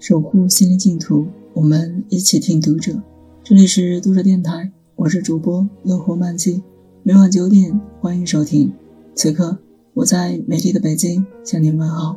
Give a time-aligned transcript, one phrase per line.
[0.00, 2.98] 守护心灵净土，我们一起听读者。
[3.44, 6.62] 这里是读者电台，我是主播乐活漫记，
[7.02, 8.72] 每晚九点欢迎收听。
[9.14, 9.58] 此刻
[9.92, 12.16] 我在美丽的北京向您问好。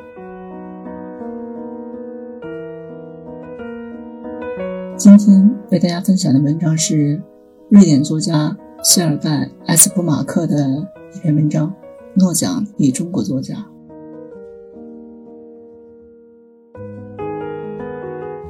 [4.97, 7.21] 今天为大家分享的文章是
[7.67, 9.29] 瑞典作家谢尔盖·
[9.65, 11.67] 埃斯普马克的一篇文章
[12.15, 13.55] 《诺奖与中国作家》。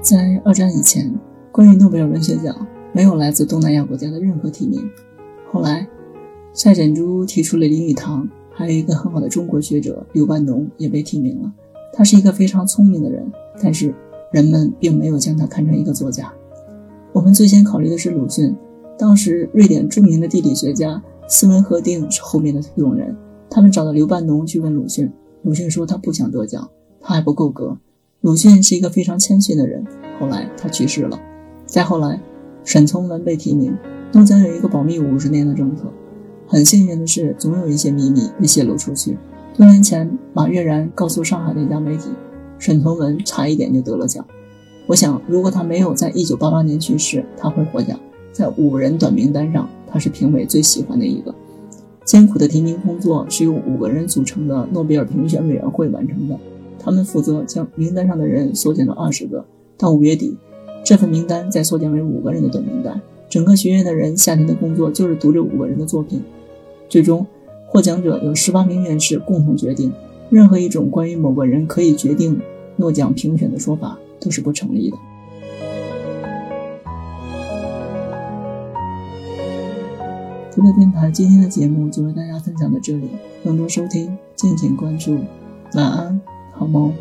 [0.04, 1.18] 在二战以前，
[1.50, 2.54] 关于诺贝尔文学奖，
[2.92, 4.84] 没有来自东南亚国家的任何提名。
[5.50, 5.88] 后来，
[6.52, 11.50] 赛珍珠提出了林语堂，还有一个很好的中国学者刘半农也被提名了。
[11.94, 13.26] 他是一个非常聪明的人，
[13.62, 13.96] 但是
[14.34, 16.34] 人们并没有将他看成一个作家。
[17.14, 18.54] 我们最先考虑的是鲁迅，
[19.00, 23.16] 当时瑞典著名的地理学家斯文赫定是后面的推动人。
[23.50, 25.10] 他们找到刘半农去问鲁迅，
[25.44, 27.78] 鲁迅说他不想得奖，他还不够格。
[28.22, 29.86] 鲁迅是一个非常谦逊的人，
[30.24, 31.20] 后来他去世了。
[31.66, 32.18] 再后来，
[32.64, 33.78] 沈从文被提名，
[34.14, 35.84] 诺奖有一个保密五十年的政策。
[36.48, 39.18] 很幸运的是，总有一些秘密被泄露出去。
[39.58, 42.10] 多年前，马悦然告诉上海的一家媒体，
[42.58, 44.26] 沈从文差一点就得了奖。
[44.88, 48.00] 我想，如果他没有在一九八八年去世，他会获奖。
[48.32, 51.36] 在五人短名单上，他是评委最喜欢的一个。
[52.06, 56.40] 艰苦的提名工作是由五个人组成的诺贝尔评选委员会完成的，
[56.80, 59.44] 他们负责将名单上的人缩减到二十个。
[59.84, 60.38] 到五月底，
[60.82, 63.02] 这份名单再缩减为五个人的短名单。
[63.28, 66.24] 整个学院的人夏天的工作就是读这五个人的作品。
[66.88, 67.28] 最终，
[67.68, 69.92] 获奖者由十八名院士共同决定。
[70.30, 72.40] 任何一种关于某个人可以决定
[72.78, 74.00] 诺奖评选的说法。
[74.24, 74.96] 都是不成立的。
[80.50, 83.10] 除了电台今天的节目就为大家分享到这里，
[83.44, 85.18] 更多收听敬请关注。
[85.74, 86.22] 晚安，
[86.54, 86.94] 好梦。